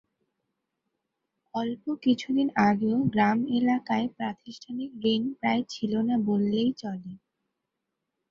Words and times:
অল্প 1.53 1.83
কিছুদিন 2.03 2.47
আগেও 2.63 2.97
গ্রাম 3.13 3.39
এলাকায় 3.57 4.07
প্রাতিষ্ঠানিক 4.17 4.89
ঋণ 5.05 5.23
প্রায় 5.33 5.61
ছিল 5.69 5.93
না 6.01 6.15
বললেই 6.25 6.69
চলে। 6.77 7.11